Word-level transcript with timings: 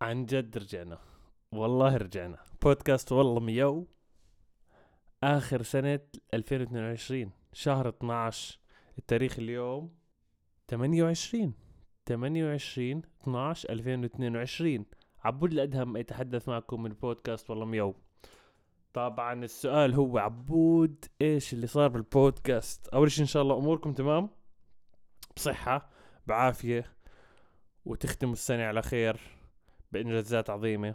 عن 0.00 0.26
جد 0.26 0.58
رجعنا. 0.58 0.98
والله 1.52 1.96
رجعنا. 1.96 2.38
بودكاست 2.62 3.12
والله 3.12 3.40
ميو 3.40 3.86
آخر 5.22 5.62
سنة 5.62 6.00
2022 6.34 7.30
شهر 7.52 7.88
12 7.88 8.58
التاريخ 8.98 9.38
اليوم 9.38 9.94
28 10.68 11.54
28 12.08 13.02
12 13.22 13.70
2022 13.70 14.84
عبود 15.24 15.52
الأدهم 15.52 15.96
يتحدث 15.96 16.48
معكم 16.48 16.82
من 16.82 16.90
بودكاست 16.90 17.50
والله 17.50 17.64
ميو 17.64 17.94
طبعا 18.92 19.44
السؤال 19.44 19.94
هو 19.94 20.18
عبود 20.18 21.04
إيش 21.22 21.52
اللي 21.52 21.66
صار 21.66 21.88
بالبودكاست؟ 21.88 22.88
أول 22.88 23.10
شيء 23.10 23.22
إن 23.22 23.26
شاء 23.28 23.42
الله 23.42 23.58
أموركم 23.58 23.92
تمام؟ 23.92 24.30
بصحة 25.36 25.90
بعافية 26.26 26.84
وتختموا 27.84 28.32
السنة 28.32 28.64
على 28.64 28.82
خير. 28.82 29.37
بإنجازات 29.92 30.50
عظيمة. 30.50 30.94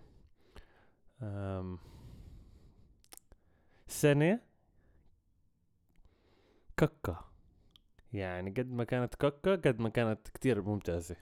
سنة 3.87 4.39
ككة 6.77 7.25
يعني 8.13 8.49
قد 8.49 8.71
ما 8.71 8.83
كانت 8.83 9.15
ككة 9.15 9.55
قد 9.55 9.79
ما 9.79 9.89
كانت 9.89 10.27
كتير 10.27 10.61
ممتازة. 10.61 11.15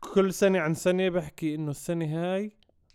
كل 0.00 0.32
سنة 0.34 0.60
عن 0.60 0.74
سنة 0.74 1.08
بحكي 1.08 1.54
إنه 1.54 1.70
السنة 1.70 2.06
هاي 2.06 2.52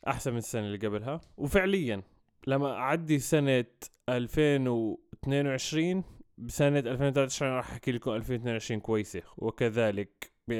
أحسن 0.07 0.31
من 0.31 0.37
السنة 0.37 0.61
اللي 0.61 0.87
قبلها. 0.87 1.21
وفعليا 1.37 2.03
لما 2.47 2.73
أعدي 2.73 3.19
سنة 3.19 3.65
2022 4.09 6.03
بسنة 6.37 6.79
2023 6.79 7.51
راح 7.51 7.71
أحكي 7.71 7.91
لكم 7.91 8.11
2022 8.11 8.79
كويسة. 8.79 9.21
وكذلك 9.37 10.31
ب 10.47 10.51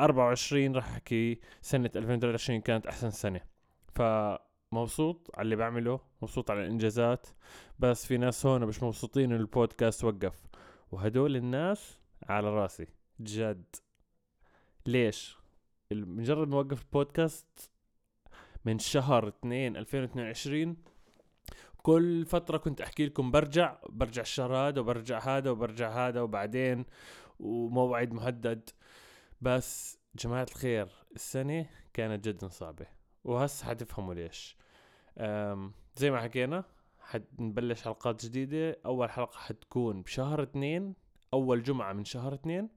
2024 0.00 0.76
راح 0.76 0.88
أحكي 0.88 1.40
سنة 1.62 1.90
2023 1.96 2.60
كانت 2.60 2.86
أحسن 2.86 3.10
سنة. 3.10 3.40
فمبسوط 3.94 5.30
على 5.34 5.44
اللي 5.44 5.56
بعمله 5.56 6.00
مبسوط 6.22 6.50
على 6.50 6.60
الإنجازات 6.60 7.26
بس 7.78 8.06
في 8.06 8.16
ناس 8.18 8.46
هون 8.46 8.64
مش 8.64 8.82
مبسوطين 8.82 9.32
إن 9.32 9.40
البودكاست 9.40 10.04
وقف. 10.04 10.46
وهدول 10.92 11.36
الناس 11.36 11.98
على 12.28 12.50
راسي 12.50 12.86
جد. 13.20 13.76
ليش؟ 14.86 15.38
مجرد 15.92 16.48
ما 16.48 16.56
وقف 16.56 16.82
البودكاست 16.82 17.70
من 18.64 18.78
شهر 18.78 19.28
2 19.28 19.76
2022 19.76 20.76
كل 21.76 22.24
فترة 22.26 22.56
كنت 22.58 22.80
أحكي 22.80 23.06
لكم 23.06 23.30
برجع 23.30 23.76
برجع 23.88 24.22
الشهر 24.22 24.56
هذا 24.56 24.80
وبرجع 24.80 25.18
هذا 25.18 25.50
وبرجع 25.50 26.08
هذا 26.08 26.20
وبعدين 26.20 26.84
وموعد 27.40 28.12
مهدد. 28.12 28.70
بس 29.44 29.98
جماعة 30.14 30.46
الخير 30.50 30.88
السنة 31.14 31.66
كانت 31.92 32.28
جدا 32.28 32.48
صعبة 32.48 32.86
وهسه 33.24 33.66
حتفهموا 33.66 34.14
ليش. 34.14 34.56
زي 35.96 36.10
ما 36.10 36.20
حكينا 36.20 36.64
حنبلش 37.00 37.82
حلقات 37.82 38.24
جديدة 38.24 38.80
أول 38.86 39.10
حلقة 39.10 39.38
حتكون 39.38 40.02
بشهر 40.02 40.42
اثنين 40.42 40.94
أول 41.32 41.62
جمعة 41.62 41.92
من 41.92 42.04
شهر 42.04 42.34
اثنين. 42.34 42.68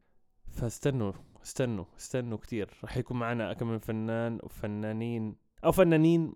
فاستنوا 0.51 1.13
استنوا 1.43 1.85
استنوا 1.97 2.37
كتير. 2.37 2.73
رح 2.83 2.97
يكون 2.97 3.19
معنا 3.19 3.53
كم 3.53 3.67
من 3.67 3.79
فنان 3.79 4.39
وفنانين 4.43 5.35
أو 5.63 5.71
فنانين 5.71 6.33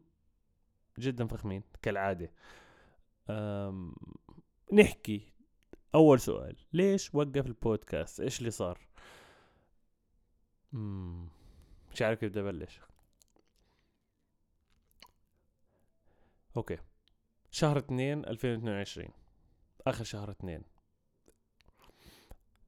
جدا 1.00 1.28
فخمين 1.28 1.64
كالعادة. 1.82 2.32
نحكي. 4.73 5.34
أول 5.95 6.20
سؤال 6.20 6.56
ليش 6.73 7.16
وقف 7.16 7.45
البودكاست؟ 7.45 8.20
إيش 8.20 8.40
اللي 8.40 8.52
صار؟ 8.52 8.91
مش 10.73 12.02
عارف 12.02 12.19
كيف 12.19 12.30
بدي 12.30 12.39
ابلش 12.39 12.80
أوكي. 16.58 16.77
شهر 17.52 17.77
اثنين 17.77 18.25
2022 18.25 19.10
آخر 19.87 20.04
شهر 20.04 20.31
اثنين. 20.31 20.64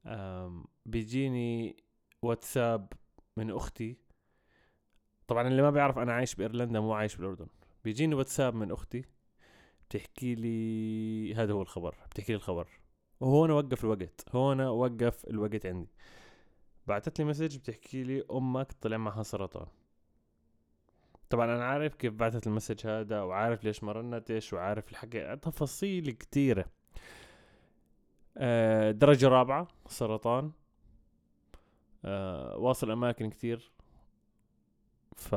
أم 0.06 0.64
بيجيني 0.86 1.76
واتساب 2.22 2.92
من 3.36 3.50
أختي. 3.50 3.96
طبعا 5.28 5.48
اللي 5.48 5.62
ما 5.62 5.70
بيعرف 5.70 5.98
أنا 5.98 6.12
عايش 6.12 6.34
بإيرلندا 6.34 6.80
مو 6.80 6.92
عايش 6.92 7.16
بالأردن. 7.16 7.46
بيجيني 7.84 8.14
واتساب 8.14 8.54
من 8.54 8.72
أختي. 8.72 9.04
بتحكي 9.88 10.34
لي 10.34 11.34
هذا 11.34 11.52
هو 11.52 11.62
الخبر. 11.62 11.96
بتحكي 12.10 12.32
لي 12.32 12.36
الخبر. 12.36 12.68
وهون 13.20 13.50
وقف 13.50 13.84
الوقت. 13.84 14.24
هون 14.36 14.60
وقف 14.60 15.24
الوقت 15.24 15.66
عندي. 15.66 15.88
بعثت 16.86 17.18
لي 17.18 17.24
message 17.24 17.56
بتحكي 17.56 18.02
لي 18.02 18.24
أمك 18.32 18.72
طلع 18.72 18.96
معها 18.96 19.22
سرطان. 19.22 19.66
طبعا 21.30 21.44
أنا 21.44 21.64
عارف 21.64 21.94
كيف 21.94 22.12
بعثت 22.12 22.46
ال 22.46 22.51
message 22.51 22.86
هذا 22.86 23.22
وعارف 23.22 23.64
ليش 23.64 23.84
ما 23.84 23.92
رنتش 23.92 24.52
وعارف 24.52 24.90
الحكي 24.90 25.36
تفاصيل 25.36 26.10
كتيرة. 26.10 26.64
آه 28.36 28.90
درجة 28.90 29.28
رابعة 29.28 29.68
سرطان. 29.86 30.52
آه 32.04 32.56
واصل 32.56 32.90
أماكن 32.90 33.30
كتير. 33.30 33.72
ف 35.16 35.34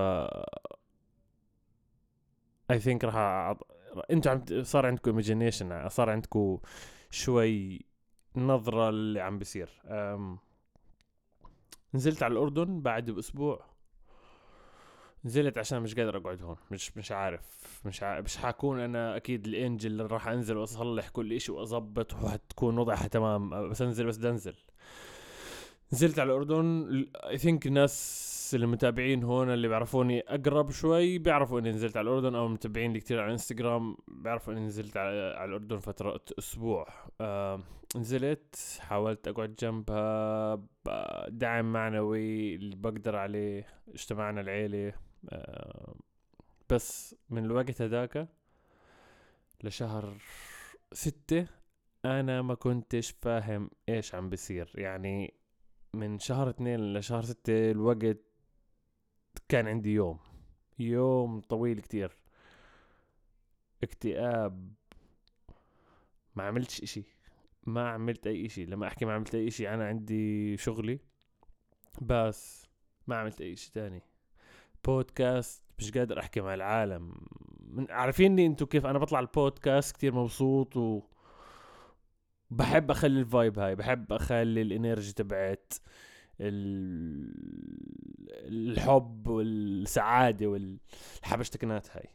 I 2.71 2.79
think 2.79 3.03
راح 3.03 3.15
أعط... 3.15 3.67
أنتوا 4.11 4.31
عم 4.31 4.63
صار 4.63 4.85
عندكم 4.85 5.11
imagination 5.11 5.89
صار 5.89 6.09
عندكم 6.09 6.59
شوي 7.11 7.85
نظرة 8.35 8.89
اللي 8.89 9.21
عم 9.21 9.39
بيصير. 9.39 9.81
نزلت 11.93 12.23
على 12.23 12.31
الأردن 12.31 12.81
بعد 12.81 13.11
بأسبوع. 13.11 13.65
نزلت 15.25 15.57
عشان 15.57 15.81
مش 15.81 15.95
قادر 15.95 16.17
اقعد 16.17 16.41
هون 16.41 16.55
مش 16.71 16.97
مش 16.97 17.11
عارف. 17.11 17.41
مش 17.85 18.03
عارف. 18.03 18.25
مش 18.25 18.37
حكون 18.37 18.79
أنا 18.79 19.15
أكيد 19.15 19.47
ال 19.47 19.54
angel 19.54 19.91
اللي 19.91 20.05
راح 20.05 20.27
أنزل 20.27 20.57
وأصلح 20.57 21.09
كل 21.09 21.33
إشي 21.33 21.51
وأظبط 21.51 22.13
وحتكون 22.13 22.77
وضعها 22.77 23.07
تمام. 23.07 23.69
بس 23.69 23.81
أنزل 23.81 24.05
بس 24.05 24.23
أنزل. 24.25 24.55
نزلت 25.93 26.19
على 26.19 26.27
الأردن. 26.27 26.87
اي 27.15 27.37
ثينك 27.37 27.67
الناس 27.67 28.36
المتابعين 28.55 29.23
هون 29.23 29.49
اللي 29.49 29.67
بيعرفوني 29.67 30.19
أقرب 30.19 30.71
شوي 30.71 31.17
بيعرفوا 31.17 31.59
إني 31.59 31.69
نزلت 31.71 31.97
على 31.97 32.09
الأردن 32.09 32.35
أو 32.35 32.45
المتابعين 32.45 32.89
اللي 32.89 32.99
كتير 32.99 33.19
على 33.19 33.27
الانستغرام 33.27 33.97
بيعرفوا 34.07 34.53
إني 34.53 34.65
نزلت 34.65 34.97
على, 34.97 35.33
على 35.37 35.49
الأردن 35.49 35.77
فترة 35.77 36.21
أسبوع. 36.39 36.87
آه 37.21 37.63
نزلت 37.95 38.79
حاولت 38.79 39.27
أقعد 39.27 39.55
جنبها 39.55 40.55
دعم 41.27 41.73
معنوي 41.73 42.55
اللي 42.55 42.75
بقدر 42.75 43.15
عليه 43.15 43.65
اجتمعنا 43.93 44.41
العيلة. 44.41 44.93
آه 45.29 45.95
بس 46.69 47.15
من 47.29 47.45
الوقت 47.45 47.81
هذاك 47.81 48.27
لشهر 49.63 50.17
ستة 50.93 51.47
أنا 52.05 52.41
ما 52.41 52.55
كنتش 52.55 53.11
فاهم 53.11 53.69
إيش 53.89 54.15
عم 54.15 54.29
بصير 54.29 54.71
يعني 54.75 55.33
من 55.93 56.19
شهر 56.19 56.49
اثنين 56.49 56.93
لشهر 56.93 57.21
ستة 57.21 57.71
الوقت 57.71 58.17
كان 59.49 59.67
عندي 59.67 59.93
يوم 59.93 60.19
يوم 60.79 61.41
طويل 61.41 61.79
كتير. 61.79 62.17
اكتئاب. 63.83 64.73
ما 66.35 66.43
عملتش 66.43 66.83
إشي. 66.83 67.03
ما 67.63 67.89
عملت 67.89 68.27
أي 68.27 68.45
إشي. 68.45 68.65
لما 68.65 68.87
أحكي 68.87 69.05
ما 69.05 69.13
عملت 69.13 69.35
أي 69.35 69.47
إشي 69.47 69.69
أنا 69.73 69.87
عندي 69.87 70.57
شغلي 70.57 70.99
بس 72.01 72.67
ما 73.07 73.15
عملت 73.15 73.41
أي 73.41 73.53
إشي 73.53 73.71
تاني. 73.71 74.01
بودكاست 74.85 75.63
مش 75.79 75.91
قادر 75.91 76.19
أحكي 76.19 76.41
مع 76.41 76.53
العالم. 76.53 77.13
من 77.59 77.91
عارفيني 77.91 78.45
انتو 78.45 78.65
كيف؟ 78.65 78.85
أنا 78.85 78.99
بطلع 78.99 79.19
البودكاست 79.19 79.95
كتير 79.95 80.15
مبسوط 80.15 80.77
و 80.77 81.01
بحب 82.49 82.91
أخلي 82.91 83.19
ال 83.19 83.27
vibe 83.27 83.59
هاي 83.59 83.75
بحب 83.75 84.13
أخلي 84.13 84.61
ال 84.61 84.69
energy 84.69 85.13
تبعت. 85.13 85.73
الحب 88.49 89.27
والسعادة 89.27 90.47
والحبشتكنات 90.47 91.97
هاي. 91.97 92.09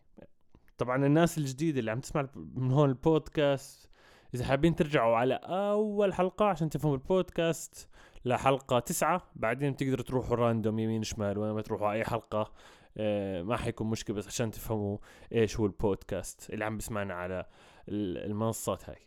طبعا 0.79 1.07
الناس 1.07 1.39
الجديدة 1.39 1.81
اللي 1.81 1.91
عم 1.91 2.01
تسمع 2.01 2.29
من 2.35 2.71
هون 2.71 2.89
البودكاست 2.89 3.91
إذا 4.35 4.45
حابين 4.45 4.75
ترجعوا 4.75 5.17
على 5.17 5.35
أول 5.45 6.15
حلقة 6.15 6.45
عشان 6.45 6.71
تفهموا 6.71 6.97
البودكاست 6.97 7.89
لحلقة 8.25 8.79
تسعة. 8.79 9.23
بعدين 9.37 9.73
بتقدروا 9.73 10.05
تروحوا 10.05 10.37
random 10.37 10.79
يمين 10.79 11.03
شمال 11.03 11.39
وين 11.39 11.53
ما 11.53 11.63
تروحوا 11.63 11.93
أي 11.93 12.05
حلقة. 12.05 12.53
آه، 12.97 13.43
ما 13.43 13.57
حيكون 13.57 13.87
مشكلة 13.87 14.17
بس 14.17 14.27
عشان 14.27 14.51
تفهموا 14.51 14.99
إيش 15.33 15.61
هو 15.61 15.67
البودكاست 15.67 16.51
اللي 16.51 16.65
عم 16.65 16.77
بسمعنا 16.77 17.15
على 17.15 17.47
المنصات 17.89 18.89
هاي. 18.89 18.99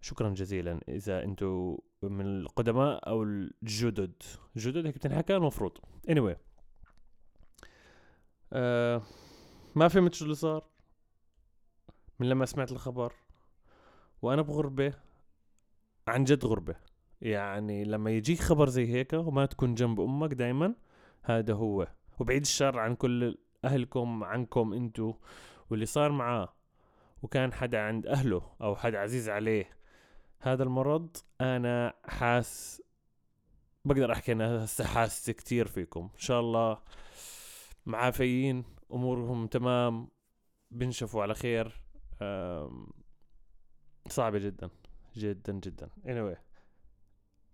شكرا 0.00 0.30
جزيلا. 0.30 0.80
إذا 0.88 1.24
أنتم 1.24 1.78
من 2.02 2.26
القدماء 2.26 3.08
أو 3.08 3.22
الجدد. 3.22 4.22
جدد 4.56 4.86
هيك 4.86 4.94
بتنحكى 4.94 5.36
المفروض. 5.36 5.78
Anyway. 6.10 6.36
آه 8.52 9.02
ما 9.74 9.88
فهمت 9.88 10.14
شو 10.14 10.24
اللي 10.24 10.34
صار 10.34 10.64
من 12.18 12.28
لما 12.28 12.46
سمعت 12.46 12.72
الخبر. 12.72 13.12
وأنا 14.22 14.42
بغربة 14.42 14.94
عن 16.08 16.24
جد 16.24 16.44
غربة. 16.44 16.76
يعني 17.20 17.84
لما 17.84 18.10
يجيك 18.10 18.40
خبر 18.40 18.68
زي 18.68 18.86
هيك 18.86 19.12
وما 19.12 19.46
تكون 19.46 19.74
جنب 19.74 20.00
أمك 20.00 20.34
دايما 20.34 20.74
هذا 21.22 21.54
هو. 21.54 21.88
وبعيد 22.18 22.42
الشر 22.42 22.78
عن 22.78 22.94
كل 22.94 23.38
أهلكم 23.64 24.24
عنكم 24.24 24.72
أنتو. 24.72 25.14
واللي 25.70 25.86
صار 25.86 26.12
معاه 26.12 26.54
وكان 27.22 27.52
حدا 27.52 27.80
عند 27.80 28.06
أهله 28.06 28.42
أو 28.62 28.76
حدا 28.76 28.98
عزيز 28.98 29.28
عليه. 29.28 29.79
هذا 30.40 30.62
المرض 30.62 31.16
أنا 31.40 31.94
حاس 32.04 32.82
بقدر 33.84 34.12
أحكي 34.12 34.32
أنا 34.32 34.64
هسه 34.64 34.84
حاسس 34.84 35.30
كتير 35.30 35.66
فيكم. 35.66 36.10
إن 36.14 36.18
شاء 36.18 36.40
الله 36.40 36.82
معافيين 37.86 38.64
أمورهم 38.92 39.46
تمام 39.46 40.08
بنشفوا 40.70 41.22
على 41.22 41.34
خير. 41.34 41.82
صعبة 44.08 44.38
جدا 44.38 44.70
جدا 45.16 45.52
جدا. 45.52 45.88
Anyway 46.04 46.38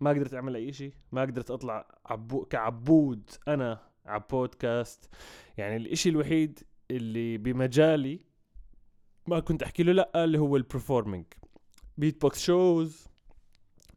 ما 0.00 0.10
قدرت 0.10 0.34
أعمل 0.34 0.56
أي 0.56 0.72
شيء 0.72 0.92
ما 1.12 1.22
قدرت 1.22 1.50
أطلع 1.50 2.00
عبو 2.06 2.44
كعبود 2.44 3.30
أنا 3.48 3.80
على 4.04 4.22
بودكاست 4.30 5.14
يعني 5.58 5.76
الإشي 5.76 6.08
الوحيد 6.08 6.62
اللي 6.90 7.38
بمجالي 7.38 8.20
ما 9.26 9.40
كنت 9.40 9.62
أحكي 9.62 9.82
له 9.82 9.92
لأ 9.92 10.24
اللي 10.24 10.38
هو 10.38 10.56
ال 10.56 11.26
performing 11.98 12.20
beatbox 12.20 12.42
shows 12.42 13.06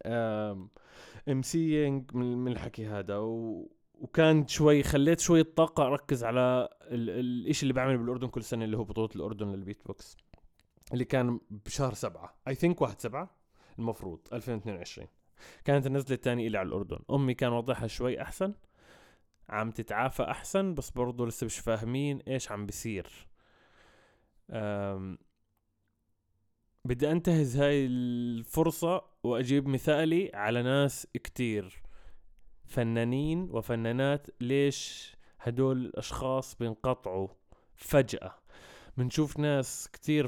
أم 0.05 1.41
سينج 1.41 2.15
من 2.15 2.51
الحكي 2.51 2.87
هذا 2.87 3.17
و 3.17 3.71
وكان 3.95 4.47
شوي 4.47 4.83
خليت 4.83 5.19
شوي 5.19 5.39
الطاقة 5.39 5.87
أركز 5.87 6.23
على 6.23 6.69
ال... 6.81 7.09
الإشي 7.09 7.63
اللي 7.63 7.73
بعمله 7.73 7.97
بالأردن 7.97 8.27
كل 8.27 8.43
سنة 8.43 8.65
اللي 8.65 8.77
هو 8.77 8.83
بطولة 8.83 9.09
الأردن 9.15 9.47
للبيت 9.47 9.85
بوكس 9.85 10.17
اللي 10.93 11.05
كان 11.05 11.39
بشهر 11.49 11.93
سبعة 11.93 12.35
I 12.47 12.55
think 12.55 12.81
واحد 12.81 13.01
سبعة 13.01 13.35
المفروض 13.79 14.19
2022 14.33 15.07
كانت 15.65 15.87
النزلة 15.87 16.15
الثانية 16.15 16.47
إلي 16.47 16.57
على 16.57 16.67
الأردن. 16.67 16.99
أمي 17.11 17.33
كان 17.33 17.51
وضعها 17.51 17.87
شوي 17.87 18.21
أحسن 18.21 18.53
عم 19.49 19.71
تتعافى 19.71 20.23
أحسن 20.23 20.73
بس 20.73 20.89
برضو 20.89 21.25
لسه 21.25 21.45
مش 21.45 21.59
فاهمين 21.59 22.19
إيش 22.27 22.51
عم 22.51 22.65
بيصير. 22.65 23.27
بدي 26.89 27.11
أنتهز 27.11 27.57
هاي 27.57 27.85
الفرصة 27.85 29.01
وأجيب 29.23 29.67
مثالي 29.67 30.31
على 30.33 30.63
ناس 30.63 31.07
كتير 31.13 31.81
فنانين 32.65 33.49
وفنانات 33.51 34.27
ليش 34.41 35.13
هدول 35.39 35.85
الأشخاص 35.85 36.55
بينقطعوا 36.55 37.27
فجأة؟ 37.75 38.35
بنشوف 38.97 39.39
ناس 39.39 39.89
كتير 39.93 40.27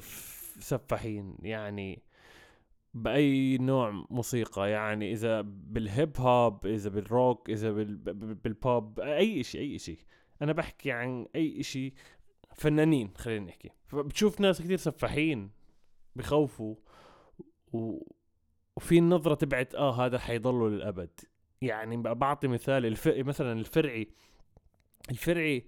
سفاحين 0.59 1.37
يعني 1.43 2.03
بأي 2.93 3.57
نوع 3.57 4.05
موسيقى 4.09 4.71
يعني 4.71 5.11
إذا 5.11 5.41
بالهيب 5.41 6.17
هوب 6.17 6.65
إذا 6.65 6.89
بالروك 6.89 7.49
إذا 7.49 7.71
بالبوب 7.71 8.99
أي 8.99 9.43
شيء 9.43 9.61
أي 9.61 9.79
شيء 9.79 9.99
أنا 10.41 10.53
بحكي 10.53 10.91
عن 10.91 11.27
أي 11.35 11.63
شيء 11.63 11.93
فنانين 12.55 13.11
خلينا 13.17 13.45
نحكي. 13.45 13.69
فبتشوف 13.87 14.41
ناس 14.41 14.61
كتير 14.61 14.77
سفاحين. 14.77 15.60
بخوفوا 16.15 16.75
و... 17.73 17.99
وفي 18.75 18.97
النظرة 18.97 19.35
تبعت 19.35 19.75
آه 19.75 20.05
هذا 20.05 20.19
حيضلوا 20.19 20.69
للأبد. 20.69 21.19
يعني 21.61 21.97
بعطي 21.97 22.47
مثال 22.47 22.85
الف... 22.85 23.07
مثلا 23.07 23.51
الفرعي 23.51 24.07
الفرعي 25.11 25.65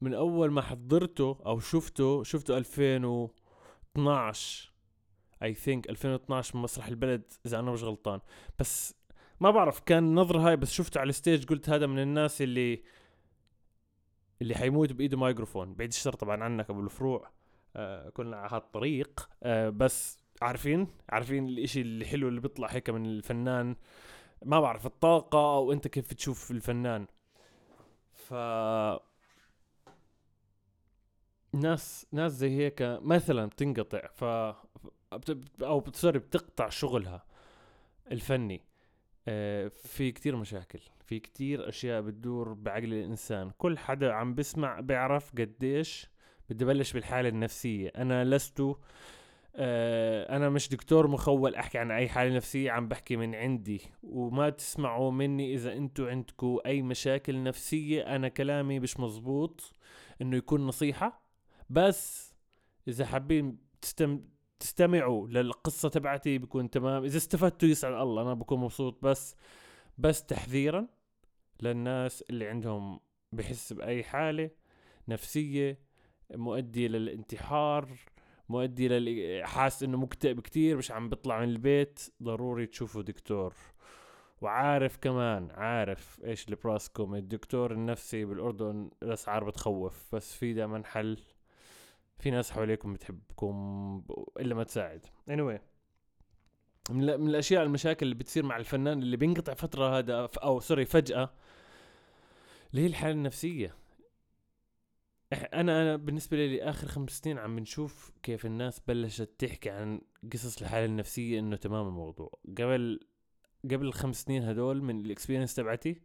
من 0.00 0.14
أول 0.14 0.50
ما 0.50 0.62
حضرته 0.62 1.38
أو 1.46 1.60
شفته 1.60 2.22
شفته 2.22 2.58
2012 2.58 4.72
I 5.42 5.54
think 5.54 5.90
2012 5.90 6.56
من 6.56 6.62
مسرح 6.62 6.86
البلد 6.86 7.32
إذا 7.46 7.58
أنا 7.58 7.72
مش 7.72 7.82
غلطان. 7.82 8.20
بس 8.58 8.94
ما 9.40 9.50
بعرف 9.50 9.80
كان 9.80 10.04
النظرة 10.04 10.48
هاي 10.48 10.56
بس 10.56 10.72
شفته 10.72 11.00
على 11.00 11.08
ال 11.08 11.14
stage 11.14 11.44
قلت 11.44 11.70
هذا 11.70 11.86
من 11.86 11.98
الناس 11.98 12.42
اللي 12.42 12.82
اللي 14.42 14.54
حيموت 14.54 14.92
بإيده 14.92 15.16
مايكروفون. 15.16 15.74
بعيد 15.74 15.90
الشر 15.90 16.12
طبعا 16.12 16.44
عنك 16.44 16.70
أبو 16.70 16.80
الفروع. 16.80 17.30
كنا 18.14 18.36
على 18.36 18.48
هالطريق 18.52 19.28
آه 19.42 19.68
بس 19.68 20.18
عارفين؟ 20.42 20.86
عارفين 21.08 21.48
الإشي 21.48 21.80
الحلو 21.80 22.28
اللي 22.28 22.40
بيطلع 22.40 22.68
هيك 22.68 22.90
من 22.90 23.06
الفنان. 23.06 23.76
ما 24.44 24.60
بعرف 24.60 24.86
الطاقة 24.86 25.56
أو 25.56 25.72
أنت 25.72 25.88
كيف 25.88 26.14
تشوف 26.14 26.50
الفنان. 26.50 27.06
ف 28.12 28.34
ناس 31.54 32.06
ناس 32.12 32.32
زي 32.32 32.50
هيك 32.50 32.82
مثلا 32.82 33.46
بتنقطع 33.46 34.06
ف 34.06 34.24
أو 35.62 35.84
سوري 35.92 36.18
بتقطع 36.18 36.68
شغلها 36.68 37.24
الفني. 38.12 38.62
آه 39.28 39.68
في 39.68 40.12
كتير 40.12 40.36
مشاكل 40.36 40.80
في 41.04 41.20
كتير 41.20 41.68
أشياء 41.68 42.00
بتدور 42.02 42.52
بعقل 42.52 42.84
الإنسان. 42.84 43.50
كل 43.58 43.78
حدا 43.78 44.12
عم 44.12 44.34
بسمع 44.34 44.80
بيعرف 44.80 45.32
قديش 45.32 46.10
بدي 46.50 46.64
أبلش 46.64 46.92
بالحالة 46.92 47.28
النفسية. 47.28 47.92
أنا 47.96 48.24
لست 48.24 48.62
آه 49.56 50.36
أنا 50.36 50.48
مش 50.48 50.68
دكتور 50.68 51.06
مخول 51.06 51.54
أحكي 51.54 51.78
عن 51.78 51.90
أي 51.90 52.08
حالة 52.08 52.36
نفسية 52.36 52.70
عم 52.70 52.88
بحكي 52.88 53.16
من 53.16 53.34
عندي. 53.34 53.80
وما 54.02 54.50
تسمعوا 54.50 55.10
مني 55.10 55.54
إذا 55.54 55.72
انتو 55.72 56.06
عندكم 56.06 56.58
أي 56.66 56.82
مشاكل 56.82 57.42
نفسية 57.42 58.16
أنا 58.16 58.28
كلامي 58.28 58.80
مش 58.80 59.00
مزبوط 59.00 59.74
إنه 60.22 60.36
يكون 60.36 60.66
نصيحة. 60.66 61.22
بس 61.70 62.34
إذا 62.88 63.06
حابين 63.06 63.58
تستم 63.80 64.24
تستمعوا 64.60 65.28
للقصة 65.28 65.88
تبعتي 65.88 66.38
بكون 66.38 66.70
تمام. 66.70 67.04
إذا 67.04 67.16
استفدتوا 67.16 67.68
يسعد 67.68 67.92
الله 67.92 68.22
أنا 68.22 68.34
بكون 68.34 68.60
مبسوط. 68.60 69.04
بس 69.04 69.36
بس 69.98 70.24
تحذيرا 70.26 70.86
للناس 71.62 72.24
اللي 72.30 72.48
عندهم 72.48 73.00
بحس 73.32 73.72
بأي 73.72 74.04
حالة 74.04 74.50
نفسية 75.08 75.89
مؤدي 76.34 76.88
للانتحار 76.88 77.88
مؤدي 78.48 78.88
لل 78.88 79.44
حاس 79.46 79.82
إنه 79.82 79.98
مكتئب 79.98 80.40
كتير 80.40 80.76
مش 80.76 80.90
عم 80.90 81.08
بيطلع 81.08 81.40
من 81.40 81.48
البيت. 81.48 82.00
ضروري 82.22 82.66
تشوفوا 82.66 83.02
دكتور. 83.02 83.54
وعارف 84.40 84.96
كمان 84.96 85.50
عارف 85.50 86.20
إيش 86.24 86.44
اللي 86.44 86.56
براسكم 86.64 87.14
الدكتور 87.14 87.72
النفسي 87.72 88.24
بالأردن 88.24 88.90
الاسعار 89.02 89.44
بتخوف 89.44 90.14
بس 90.14 90.34
في 90.34 90.52
دائما 90.52 90.82
حل. 90.84 91.18
في 92.18 92.30
ناس 92.30 92.50
حواليكم 92.50 92.92
بتحبكم 92.92 94.02
إلا 94.40 94.54
ما 94.54 94.64
تساعد. 94.64 95.06
Anyway. 95.30 95.60
من, 96.90 97.10
الأشياء 97.10 97.62
المشاكل 97.62 98.06
اللي 98.06 98.14
بتصير 98.14 98.44
مع 98.44 98.56
الفنان 98.56 99.02
اللي 99.02 99.16
بينقطع 99.16 99.54
فترة 99.54 99.98
هذا 99.98 100.28
أو 100.42 100.60
سوري 100.60 100.84
فجأة 100.84 101.30
اللي 102.70 102.82
هي 102.82 102.86
الحالة 102.86 103.12
النفسية. 103.12 103.74
أنا 105.32 105.82
أنا 105.82 105.96
بالنسبة 105.96 106.36
لي 106.36 106.62
آخر 106.62 106.88
خمس 106.88 107.10
سنين 107.18 107.38
عم 107.38 107.56
بنشوف 107.56 108.12
كيف 108.22 108.46
الناس 108.46 108.80
بلشت 108.80 109.30
تحكي 109.38 109.70
عن 109.70 110.00
قصص 110.32 110.60
الحالة 110.62 110.84
النفسية 110.86 111.38
إنه 111.38 111.56
تمام 111.56 111.88
الموضوع. 111.88 112.38
قبل 112.58 113.00
قبل 113.64 113.86
الخمس 113.86 114.22
سنين 114.22 114.42
هدول 114.42 114.82
من 114.82 115.04
الاكسبيرينس 115.06 115.54
تبعتي 115.54 116.02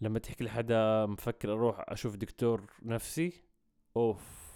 لما 0.00 0.18
تحكي 0.18 0.44
لحدا 0.44 1.06
مفكر 1.06 1.52
أروح 1.52 1.84
أشوف 1.88 2.16
دكتور 2.16 2.70
نفسي 2.82 3.32
أوف 3.96 4.46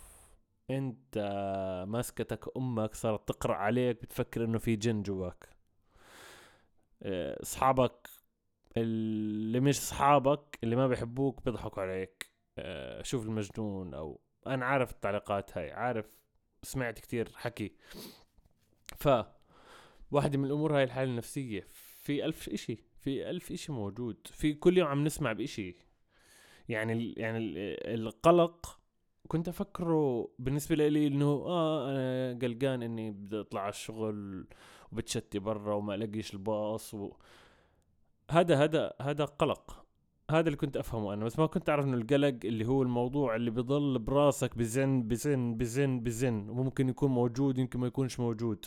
أنت 0.71 1.19
مسكتك 1.89 2.57
أمك 2.57 2.95
صارت 2.95 3.29
تقرأ 3.29 3.55
عليك 3.55 4.03
بتفكر 4.03 4.45
إنه 4.45 4.59
في 4.59 4.77
جن 4.77 5.03
جواك. 5.03 5.49
أصحابك 7.43 8.09
اللي 8.77 9.61
مش 9.61 9.79
أصحابك 9.79 10.59
اللي 10.65 10.77
ما 10.77 10.87
بيحبوك 10.89 11.45
بيضحكوا 11.45 11.83
عليك. 11.83 12.30
شوف 13.03 13.27
المجنون 13.27 13.95
أو 13.95 14.21
أنا 14.47 14.67
عارف 14.67 14.91
التعليقات 14.93 15.59
هاي 15.59 15.71
عارف 15.71 16.21
سمعت 16.63 16.99
كتير 16.99 17.33
حكي. 17.35 17.73
ف 18.97 19.09
واحدة 20.11 20.39
من 20.39 20.45
الأمور 20.45 20.77
هاي 20.77 20.85
الحالة 20.85 21.11
النفسية 21.11 21.67
في 21.71 22.25
ألف 22.25 22.49
إشي 22.49 22.85
في 23.01 23.31
ألف 23.31 23.53
إشي 23.53 23.73
موجود 23.73 24.17
في 24.27 24.55
كل 24.55 24.79
يوم 24.79 24.89
عم 24.89 25.05
نسمع 25.05 25.33
بإشي. 25.33 25.77
يعني 26.69 27.15
يعني 27.17 27.39
القلق 27.95 28.81
كنت 29.29 29.49
أفكره 29.49 30.31
بالنسبة 30.39 30.89
لي 30.89 31.07
إنه 31.07 31.27
آه 31.27 31.91
أنا 31.91 32.39
قلقان 32.43 32.83
إني 32.83 33.11
بدي 33.11 33.41
أطلع 33.41 33.61
على 33.61 33.71
الشغل 33.71 34.47
وبتشتي 34.93 35.39
برا 35.39 35.75
وما 35.75 35.95
ألاقيش 35.95 36.35
الباص 36.35 36.95
و... 36.95 37.13
هذا 38.31 38.65
هذا 38.65 38.93
هذا 39.01 39.25
قلق. 39.25 39.80
هذا 40.31 40.47
اللي 40.47 40.57
كنت 40.57 40.77
أفهمه 40.77 41.15
أنا 41.15 41.25
بس 41.25 41.39
ما 41.39 41.47
كنت 41.47 41.69
أعرف 41.69 41.85
إنه 41.85 41.97
القلق 41.97 42.39
اللي 42.45 42.67
هو 42.67 42.83
الموضوع 42.83 43.37
اللي 43.37 43.51
بيضل 43.51 43.99
براسك 43.99 44.59
بزن 44.59 45.03
بزن 45.03 45.57
بزن 45.57 46.01
بزن 46.01 46.49
وممكن 46.49 46.89
يكون 46.89 47.11
موجود 47.11 47.59
يمكن 47.59 47.81
ما 47.81 47.87
يكونش 47.87 48.21
موجود. 48.21 48.67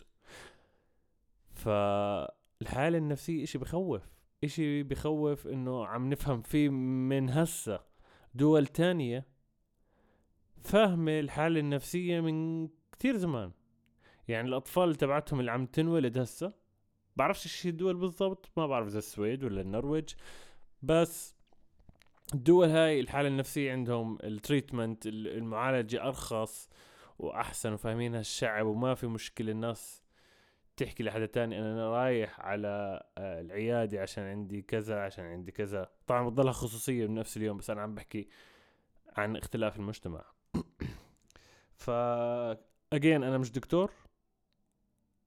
فالحالة 1.54 2.98
النفسية 2.98 3.44
اشي 3.44 3.58
بخوف 3.58 4.02
اشي 4.44 4.84
بخوف 4.84 5.48
إنه 5.48 5.86
عم 5.86 6.10
نفهم 6.10 6.42
فيه 6.42 6.70
من 6.70 7.30
هسه؟ 7.30 7.80
دول 8.36 8.68
تانية 8.68 9.26
فاهمة 10.64 11.20
الحالة 11.20 11.60
النفسية 11.60 12.22
من 12.22 12.68
كتير 12.92 13.18
زمان. 13.18 13.52
يعني 14.28 14.48
الأطفال 14.48 14.96
تبعتهم 14.96 15.40
اللي 15.40 15.52
عم 15.52 15.66
تنولد 15.66 16.18
هسه 16.18 16.54
بعرفش 17.16 17.46
إيش 17.46 17.68
الدول 17.68 17.98
بالضبط 17.98 18.50
ما 18.58 18.68
بعرف 18.68 18.88
إذا 18.88 18.98
السويد 18.98 19.44
ولا 19.44 19.62
النرويج 19.62 20.10
بس 20.82 21.33
الدول 22.34 22.70
هاي 22.70 23.00
الحالة 23.00 23.28
النفسية 23.28 23.72
عندهم 23.72 24.18
التريتمنت 24.24 25.06
المعالجة 25.08 26.04
أرخص 26.08 26.70
وأحسن 27.20 27.74
وفاهمينها 27.74 28.20
الشعب 28.20 28.66
وما 28.66 28.96
في 28.96 29.08
مشكلة. 29.08 29.52
الناس 29.52 30.04
تحكي 30.78 31.04
لحدا 31.04 31.26
تاني 31.26 31.60
أنا 31.60 31.90
رايح 31.90 32.40
على 32.40 33.04
آه، 33.18 33.42
العيادة 33.42 34.02
عشان 34.02 34.24
عندي 34.24 34.62
كذا 34.62 35.00
عشان 35.00 35.26
عندي 35.26 35.52
كذا. 35.52 35.90
طبعا 36.08 36.30
بتضلها 36.30 36.52
خصوصية 36.52 37.06
بنفس 37.06 37.38
اليوم 37.38 37.58
بس 37.58 37.70
أنا 37.70 37.82
عم 37.82 37.96
بحكي 37.96 38.28
عن 39.18 39.36
اختلاف 39.36 39.78
المجتمع. 39.78 40.26
ف 41.84 41.90
اجين 42.94 43.24
أنا 43.24 43.38
مش 43.38 43.52
دكتور 43.52 43.92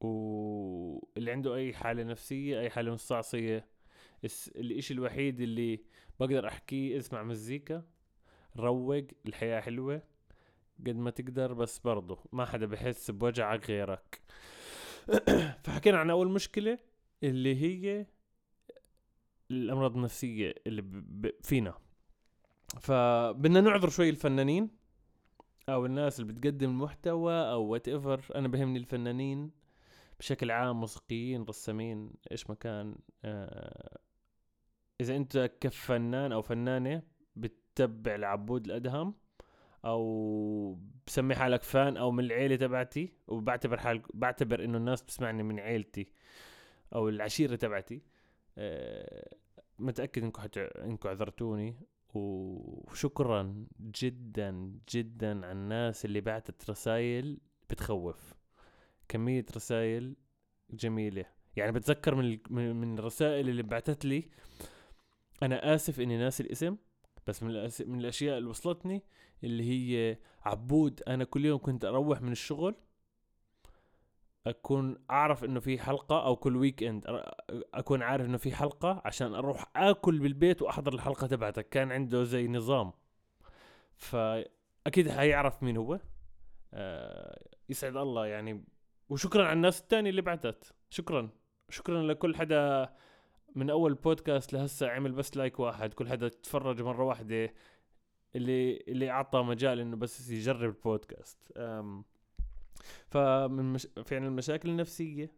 واللي 0.00 1.32
عنده 1.32 1.54
أي 1.54 1.74
حالة 1.74 2.02
نفسية 2.02 2.60
أي 2.60 2.70
حالة 2.70 2.92
مستعصية 2.92 3.75
الإشي 4.56 4.94
الوحيد 4.94 5.40
اللي 5.40 5.80
بقدر 6.20 6.48
أحكيه 6.48 6.98
اسمع 6.98 7.22
مزيكا 7.22 7.84
روق 8.56 9.06
الحياة 9.26 9.60
حلوة 9.60 10.02
قد 10.80 10.96
ما 10.96 11.10
تقدر 11.10 11.52
بس 11.52 11.78
برضه 11.78 12.18
ما 12.32 12.44
حدا 12.44 12.66
بحس 12.66 13.10
بوجعك 13.10 13.70
غيرك. 13.70 14.20
فحكينا 15.64 15.98
عن 15.98 16.10
أول 16.10 16.30
مشكلة 16.30 16.78
اللي 17.22 17.56
هي 17.62 18.06
الأمراض 19.50 19.96
النفسية 19.96 20.54
اللي 20.66 20.84
فينا. 21.42 21.74
فبدنا 22.80 23.60
نعذر 23.60 23.88
شوي 23.88 24.08
الفنانين 24.10 24.70
أو 25.68 25.86
الناس 25.86 26.20
اللي 26.20 26.32
بتقدم 26.32 26.70
المحتوى 26.70 27.50
أو 27.50 27.62
whatever 27.62 28.20
أنا 28.34 28.48
بهمني 28.48 28.78
الفنانين 28.78 29.50
بشكل 30.18 30.50
عام 30.50 30.80
موسيقيين 30.80 31.42
رسامين 31.42 32.12
إيش 32.30 32.50
ما 32.50 32.54
كان 32.54 32.96
آه 33.24 33.98
إذا 35.00 35.16
أنت 35.16 35.50
كفنان 35.60 36.32
أو 36.32 36.42
فنانة 36.42 37.02
بتتبع 37.36 38.14
العبود 38.14 38.64
الأدهم 38.64 39.14
أو 39.84 40.78
بسمي 41.06 41.34
حالك 41.34 41.62
fan 41.62 41.96
أو 41.96 42.10
من 42.10 42.24
العيلة 42.24 42.56
تبعتي 42.56 43.12
وبعتبر 43.26 43.76
حال 43.76 44.02
بعتبر 44.14 44.64
إنه 44.64 44.78
الناس 44.78 45.02
بتسمعني 45.02 45.42
من 45.42 45.60
عيلتي 45.60 46.12
أو 46.94 47.08
العشيرة 47.08 47.56
تبعتي 47.56 48.02
أه 48.58 49.36
متأكد 49.78 50.22
إنكم 50.22 50.42
حت... 50.42 50.58
إنكم 50.58 51.08
عذرتوني. 51.08 51.76
وشكرا 52.14 53.66
جدا 53.80 54.72
جدا 54.90 55.46
على 55.46 55.52
الناس 55.52 56.04
اللي 56.04 56.20
بعتت 56.20 56.70
رسائل 56.70 57.38
بتخوف. 57.70 58.34
كمية 59.08 59.46
رسائل 59.56 60.16
جميلة. 60.70 61.24
يعني 61.56 61.72
بتذكر 61.72 62.14
من 62.14 62.38
من 62.50 62.98
الرسائل 62.98 63.48
اللي 63.48 63.62
بعتت 63.62 64.04
لي 64.04 64.28
أنا 65.42 65.74
آسف 65.74 66.00
إني 66.00 66.18
ناسي 66.18 66.42
الاسم 66.42 66.76
بس 67.26 67.42
من, 67.42 67.48
من 67.86 68.00
الأشياء 68.00 68.38
اللي 68.38 68.48
وصلتني 68.48 69.02
اللي 69.44 69.64
هي 69.70 70.18
عبود. 70.44 71.02
أنا 71.08 71.24
كل 71.24 71.44
يوم 71.44 71.58
كنت 71.58 71.84
أروح 71.84 72.22
من 72.22 72.32
الشغل 72.32 72.74
أكون 74.46 74.98
أعرف 75.10 75.44
إنه 75.44 75.60
في 75.60 75.78
حلقة 75.78 76.26
أو 76.26 76.36
كل 76.36 76.56
weekend 76.56 77.04
أكون 77.74 78.02
عارف 78.02 78.26
إنه 78.26 78.36
في 78.36 78.54
حلقة 78.54 79.02
عشان 79.04 79.34
أروح 79.34 79.70
آكل 79.76 80.18
بالبيت 80.18 80.62
وأحضر 80.62 80.94
الحلقة 80.94 81.26
تبعتك. 81.26 81.68
كان 81.68 81.92
عنده 81.92 82.24
زي 82.24 82.48
نظام. 82.48 82.92
فأكيد 83.96 85.10
حيعرف 85.10 85.62
مين 85.62 85.76
هو. 85.76 86.00
آه 86.74 87.40
يسعد 87.68 87.96
الله 87.96 88.26
يعني. 88.26 88.64
وشكرا 89.08 89.44
على 89.44 89.52
الناس 89.52 89.80
الثانية 89.80 90.10
اللي 90.10 90.22
بعتت. 90.22 90.72
شكرا. 90.90 91.30
شكرا 91.68 92.02
لكل 92.02 92.36
حدا 92.36 92.94
من 93.56 93.70
أول 93.70 93.94
بودكاست 93.94 94.52
لهسه 94.52 94.88
عمل 94.88 95.12
بس 95.12 95.36
like 95.36 95.60
واحد 95.60 95.94
كل 95.94 96.08
حدا 96.08 96.28
تفرج 96.28 96.82
مرة 96.82 97.04
واحدة 97.04 97.54
اللي 98.36 98.76
اللي 98.88 99.10
أعطى 99.10 99.42
مجال 99.42 99.80
إنه 99.80 99.96
بس 99.96 100.30
يجرب 100.30 100.62
البودكاست 100.76 101.52
فمن 103.08 103.72
مش... 103.72 103.88
فعلا 104.06 104.26
المشاكل 104.26 104.68
النفسية 104.68 105.32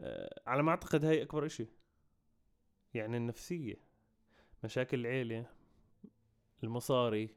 آه، 0.00 0.40
على 0.46 0.62
ما 0.62 0.70
أعتقد 0.70 1.04
هاي 1.04 1.22
أكبر 1.22 1.46
إشي. 1.46 1.66
يعني 2.94 3.16
النفسية 3.16 3.76
مشاكل 4.64 5.00
العيلة 5.00 5.46
المصاري 6.64 7.34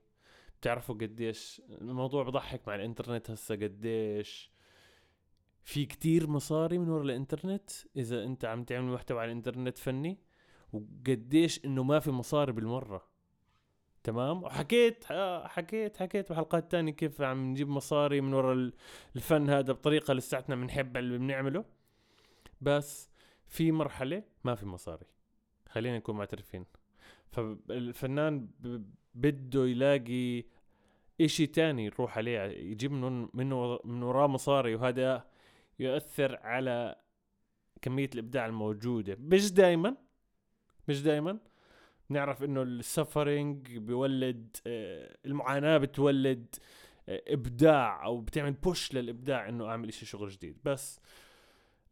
بتعرفوا 0.61 0.95
قديش 0.95 1.61
الموضوع 1.69 2.23
بضحك 2.23 2.67
مع 2.67 2.75
الإنترنت 2.75 3.31
هسا 3.31 3.55
قديش 3.55 4.50
في 5.63 5.85
كتير 5.85 6.29
مصاري 6.29 6.77
من 6.77 6.89
ورا 6.89 7.03
الإنترنت 7.03 7.69
إذا 7.95 8.23
أنت 8.23 8.45
عم 8.45 8.63
تعمل 8.63 8.91
محتوى 8.93 9.19
على 9.21 9.31
الإنترنت 9.31 9.77
فني 9.77 10.17
وقديش 10.73 11.65
إنه 11.65 11.83
ما 11.83 11.99
في 11.99 12.11
مصاري 12.11 12.51
بالمرة. 12.51 13.07
تمام؟ 14.03 14.43
وحكيت 14.43 15.05
حكيت 15.45 15.97
حكيت 15.97 16.31
بحلقات 16.31 16.71
تانية 16.71 16.91
كيف 16.91 17.21
عم 17.21 17.51
نجيب 17.51 17.69
مصاري 17.69 18.21
من 18.21 18.33
وراء 18.33 18.71
الفن 19.15 19.49
هذا 19.49 19.73
بطريقة 19.73 20.13
لساتنا 20.13 20.55
بنحب 20.55 20.97
اللي 20.97 21.17
بنعمله. 21.17 21.65
بس 22.61 23.09
في 23.47 23.71
مرحلة 23.71 24.23
ما 24.43 24.55
في 24.55 24.65
مصاري. 24.65 25.05
خلينا 25.69 25.97
نكون 25.97 26.15
معترفين. 26.15 26.65
فالفنان 27.31 28.47
بده 29.15 29.65
يلاقي 29.65 30.43
إشي 31.21 31.47
تاني 31.47 31.85
يروح 31.85 32.17
عليه 32.17 32.39
يجيب 32.41 32.91
من 32.91 33.27
منه 33.33 33.79
من 33.83 34.03
وراه 34.03 34.27
مصاري 34.27 34.75
وهذا 34.75 35.30
يؤثر 35.81 36.39
على 36.43 36.95
كمية 37.81 38.09
الإبداع 38.13 38.45
الموجودة. 38.45 39.17
مش 39.19 39.51
دايما 39.51 39.95
مش 40.87 41.01
دايما. 41.01 41.39
نعرف 42.09 42.43
إنه 42.43 42.61
ال 42.61 42.73
suffering 42.73 43.77
بيولد 43.77 44.57
آه، 44.67 45.17
المعاناة 45.25 45.77
بتولد 45.77 46.55
آه، 47.09 47.23
إبداع 47.27 48.05
أو 48.05 48.21
بتعمل 48.21 48.51
push 48.51 48.93
للإبداع 48.93 49.49
إنه 49.49 49.65
أعمل 49.65 49.87
إشي 49.87 50.05
شغل 50.05 50.29
جديد. 50.29 50.57
بس 50.65 50.99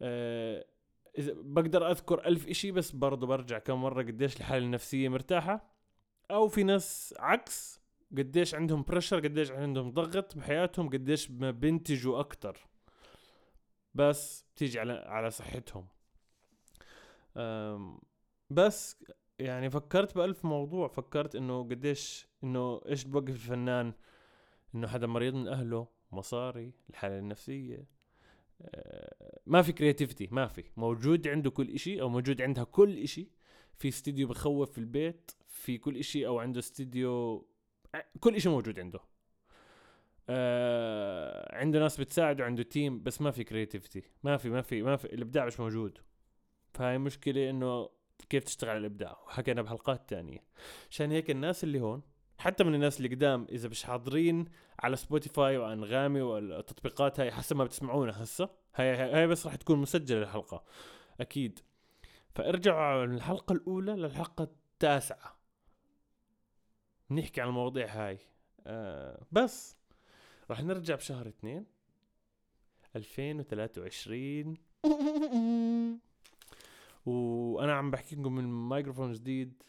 آه، 0.02 0.66
إذا 1.18 1.34
بقدر 1.36 1.92
أذكر 1.92 2.26
ألف 2.26 2.48
إشي 2.48 2.72
بس 2.72 2.92
برضه 2.92 3.28
برجع 3.28 3.60
كم 3.60 3.82
مرة 3.82 4.04
قديش 4.04 4.38
الحالة 4.38 4.66
النفسية 4.66 5.10
مرتاحة. 5.10 5.70
أو 6.32 6.48
في 6.48 6.64
ناس 6.64 7.14
عكس 7.20 7.80
قديش 8.18 8.56
عندهم 8.56 8.84
pressure 8.84 9.20
قديش 9.20 9.52
عندهم 9.52 9.92
ضغط 9.92 10.38
بحياتهم 10.38 10.90
قديش 10.90 11.32
ما 11.32 11.52
بينتجوا 11.52 12.20
أكتر. 12.20 12.69
بس 13.94 14.46
بتيجي 14.56 14.80
على 14.80 14.94
على 14.94 15.30
صحتهم. 15.32 15.88
بس 18.50 19.04
يعني 19.40 19.70
فكرت 19.70 20.16
بألف 20.16 20.46
موضوع. 20.46 20.88
فكرت 20.88 21.36
إنه 21.36 21.64
قديش 21.64 22.28
إنه 22.44 22.82
إيش 22.86 23.04
بوقف 23.04 23.30
الفنان 23.30 23.94
إنه 24.76 24.88
حدا 24.88 25.08
مريض 25.08 25.34
من 25.34 25.48
أهله 25.48 25.88
مصاري 26.12 26.74
الحالة 26.90 27.20
النفسية. 27.20 27.88
آه، 28.62 29.40
ما 29.46 29.62
في 29.62 29.72
creativity 29.74 30.28
ما 30.32 30.48
في. 30.48 30.64
موجود 30.78 31.28
عنده 31.28 31.52
كل 31.52 31.70
إشي 31.70 32.02
أو 32.02 32.10
موجود 32.10 32.42
عندها 32.42 32.64
كل 32.64 32.98
إشي. 32.98 33.30
في 33.78 33.88
استديو 33.88 34.28
بخوف 34.28 34.72
في 34.72 34.78
البيت 34.78 35.32
في 35.48 35.78
كل 35.78 35.98
إشي 35.98 36.28
أو 36.28 36.40
عنده 36.40 36.60
استديو 36.60 37.48
كل 38.20 38.36
إشي 38.36 38.50
موجود 38.50 38.80
عنده. 38.80 39.00
آه 40.30 41.56
عنده 41.56 41.80
ناس 41.80 42.00
بتساعده 42.00 42.46
عنده 42.46 42.64
team 42.64 43.04
بس 43.04 43.22
ما 43.22 43.32
في 43.32 43.44
creativity 43.44 44.04
ما 44.24 44.38
في 44.38 44.50
ما 44.50 44.62
في 44.62 44.82
ما 44.82 44.98
في 44.98 45.06
الإبداع 45.06 45.46
مش 45.46 45.60
موجود. 45.60 45.98
فهاي 46.74 46.98
مشكلة 46.98 47.50
إنه 47.50 47.90
كيف 48.30 48.44
تشتغل 48.44 48.70
على 48.70 48.80
الإبداع؟ 48.80 49.20
وحكينا 49.26 49.62
بحلقات 49.62 50.10
تانية. 50.10 50.44
عشان 50.92 51.12
هيك 51.12 51.30
الناس 51.30 51.64
اللي 51.64 51.80
هون 51.82 52.02
حتى 52.38 52.64
من 52.64 52.76
الناس 52.76 52.98
اللي 52.98 53.16
قدام 53.16 53.48
إذا 53.52 53.70
مش 53.70 53.84
حاضرين 53.84 54.46
على 54.80 54.96
سبوتيفاي 54.96 55.58
وأنغامي 55.58 56.22
والتطبيقات 56.22 57.20
هاي 57.20 57.32
حسب 57.32 57.56
ما 57.56 57.64
بتسمعونا 57.64 58.24
هسه. 58.24 58.50
هاي 58.76 58.96
هاي 58.96 59.28
بس 59.28 59.46
راح 59.46 59.56
تكون 59.56 59.80
مسجلة 59.80 60.22
الحلقة. 60.22 60.64
أكيد. 61.22 61.60
فارجعوا 62.36 63.06
من 63.06 63.16
الحلقة 63.16 63.54
الأولى 63.54 63.92
للحلقة 63.92 64.44
التاسعة. 64.44 65.40
نحكي 67.12 67.42
عن 67.42 67.48
المواضيع 67.48 67.88
هاي. 67.88 68.20
آه 68.68 69.26
بس. 69.32 69.79
راح 70.50 70.64
نرجع 70.64 70.96
بشهر 70.96 71.28
اثنين. 71.28 71.66
2023 72.96 74.58
وأنا 77.06 77.74
عم 77.76 77.92
بحكي 77.92 78.16
لكم 78.16 78.36
من 78.36 78.44
مايكروفون 78.44 79.12
جديد 79.12 79.64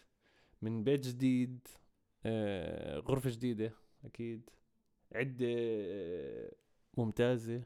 من 0.62 0.84
بيت 0.84 1.06
جديد 1.06 1.68
آه 2.26 2.98
غرفة 2.98 3.30
جديدة 3.30 3.72
أكيد. 4.04 4.50
عدة 5.12 5.46
آه 5.48 6.52
ممتازة. 6.96 7.62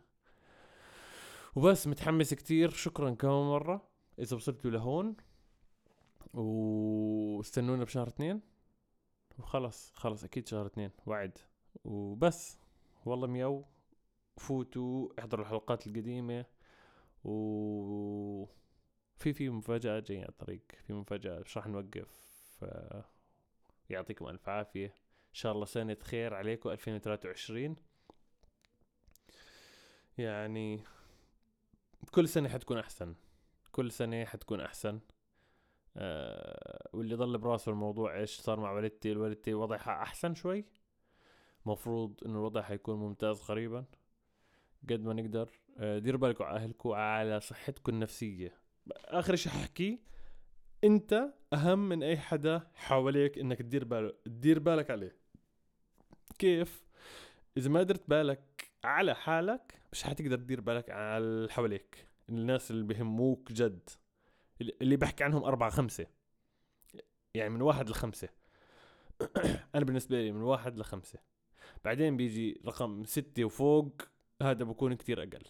وبس 1.56 1.86
متحمس 1.86 2.34
كتير. 2.34 2.70
شكرا 2.70 3.10
كم 3.10 3.28
مرة 3.28 3.88
إذا 4.18 4.36
وصلتوا 4.36 4.70
لهون. 4.70 5.16
واستنونا 6.34 7.84
بشهر 7.84 8.08
اثنين. 8.08 8.40
وخلص 9.38 9.92
خلص 9.94 10.24
أكيد 10.24 10.48
شهر 10.48 10.66
اثنين 10.66 10.90
وعد. 11.06 11.38
وبس. 11.84 12.63
والله 13.04 13.26
مياو 13.26 13.64
فوتوا 14.38 15.08
احضروا 15.18 15.44
الحلقات 15.44 15.86
القديمة 15.86 16.44
و 17.24 18.44
في 19.16 19.32
في 19.32 19.48
مفاجآت 19.50 20.08
جاية 20.08 20.18
على 20.18 20.28
الطريق 20.28 20.62
في 20.86 20.92
مفاجآت 20.92 21.44
مش 21.44 21.56
راح 21.56 21.66
نوقف 21.66 22.64
يعطيكم 23.90 24.26
ألف 24.28 24.48
عافية. 24.48 24.86
إن 24.86 25.34
شاء 25.34 25.52
الله 25.52 25.64
سنة 25.64 25.96
خير 26.02 26.34
عليكم 26.34 26.70
2023 26.70 27.76
يعني 30.18 30.84
كل 32.10 32.28
سنة 32.28 32.48
حتكون 32.48 32.78
أحسن 32.78 33.14
كل 33.72 33.92
سنة 33.92 34.24
حتكون 34.24 34.60
أحسن. 34.60 35.00
أه 35.96 36.88
واللي 36.92 37.14
ضل 37.14 37.38
براسه 37.38 37.72
الموضوع 37.72 38.16
إيش 38.18 38.40
صار 38.40 38.60
مع 38.60 38.72
والدتي 38.72 39.16
والدتي 39.16 39.54
وضعها 39.54 40.02
أحسن 40.02 40.34
شوي. 40.34 40.64
مفروض 41.66 42.20
انه 42.26 42.38
الوضع 42.38 42.62
حيكون 42.62 42.96
ممتاز 42.96 43.40
قريبا. 43.40 43.84
قد 44.90 45.00
ما 45.00 45.12
نقدر 45.12 45.50
أه 45.78 45.98
ديروا 45.98 46.20
بالكم 46.20 46.44
على 46.44 46.56
اهلكم 46.56 46.90
على 46.90 47.40
صحتكم 47.40 47.92
النفسية. 47.92 48.58
آخر 48.90 49.36
شيء 49.36 49.52
ححكيه 49.52 49.98
أنت 50.84 51.34
أهم 51.52 51.88
من 51.88 52.02
أي 52.02 52.18
حدا 52.18 52.70
حواليك 52.74 53.38
إنك 53.38 53.58
تدير 53.58 53.84
بالك 53.84 54.14
تدير 54.24 54.58
بالك 54.58 54.90
عليه. 54.90 55.16
كيف؟ 56.38 56.84
إذا 57.56 57.70
ما 57.70 57.82
درت 57.82 58.10
بالك 58.10 58.70
على 58.84 59.14
حالك 59.14 59.80
مش 59.92 60.02
حتقدر 60.02 60.36
تدير 60.36 60.60
بالك 60.60 60.90
على 60.90 61.24
اللي 61.24 61.52
حواليك. 61.52 62.06
الناس 62.28 62.70
اللي 62.70 62.84
بهموك 62.84 63.52
جد 63.52 63.90
اللي 64.60 64.96
بحكي 64.96 65.24
عنهم 65.24 65.44
أربعة 65.44 65.70
خمسة. 65.70 66.06
يعني 67.34 67.50
من 67.50 67.62
واحد 67.62 67.90
لخمسة. 67.90 68.28
أنا 69.74 69.84
بالنسبة 69.84 70.16
لي 70.16 70.32
من 70.32 70.42
واحد 70.42 70.78
لخمسة. 70.78 71.18
بعدين 71.84 72.16
بيجي 72.16 72.60
رقم 72.66 73.04
ستة 73.04 73.44
وفوق 73.44 74.02
هذا 74.42 74.64
بكون 74.64 74.94
كتير 74.94 75.22
أقل. 75.22 75.44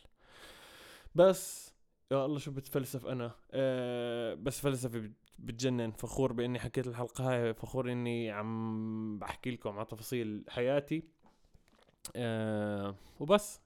بس 1.15 1.75
يا 2.13 2.27
الله 2.27 2.39
شو 2.39 2.51
بتفلسف 2.51 3.07
أنا. 3.07 3.35
أه 3.51 4.35
بس 4.35 4.61
فلسفة 4.61 5.11
بتجنن. 5.39 5.91
فخور 5.91 6.33
بإني 6.33 6.59
حكيت 6.59 6.87
الحلقة 6.87 7.31
هاي. 7.31 7.55
فخور 7.55 7.93
إني 7.93 8.31
عم 8.31 9.19
بحكي 9.19 9.51
لكم 9.51 9.79
على 9.79 9.87
تفاصيل 9.87 10.45
حياتي. 10.49 11.03
أه 12.17 12.95
وبس. 13.21 13.61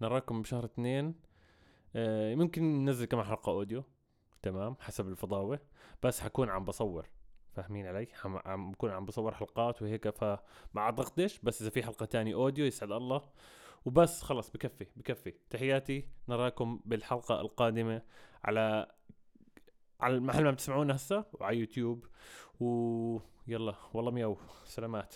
نراكم 0.00 0.42
بشهر 0.42 0.64
اثنين. 0.64 1.14
أه 1.96 2.34
ممكن 2.34 2.84
ننزل 2.84 3.04
كمان 3.04 3.24
حلقة 3.24 3.52
أوديو. 3.52 3.84
تمام؟ 4.42 4.76
حسب 4.80 5.08
الفضاوة. 5.08 5.60
بس 6.02 6.20
حكون 6.20 6.48
عم 6.48 6.64
بصور. 6.64 7.08
فاهمين 7.54 7.86
علي؟ 7.86 8.08
عم 8.24 8.72
بكون 8.72 8.90
عم 8.90 9.04
بصور 9.04 9.34
حلقات 9.34 9.82
وهيك 9.82 10.10
فما 10.10 10.38
أعتقدش 10.76 11.38
بس 11.38 11.62
إذا 11.62 11.70
في 11.70 11.82
حلقة 11.82 12.06
تاني 12.06 12.34
أوديو 12.34 12.64
يسعد 12.64 12.92
الله. 12.92 13.22
وبس 13.84 14.22
خلص 14.22 14.50
بكفي 14.50 14.86
بكفي. 14.96 15.34
تحياتي 15.50 16.08
نراكم 16.28 16.80
بالحلقة 16.84 17.40
القادمة 17.40 18.02
على 18.44 18.86
على 20.00 20.14
المحل 20.14 20.44
ما 20.44 20.50
بتسمعونا 20.50 20.96
هسه 20.96 21.24
وعلى 21.32 21.58
يوتيوب. 21.58 22.06
ويلا 22.60 23.74
والله 23.94 24.10
مياو. 24.10 24.36
سلامات. 24.64 25.14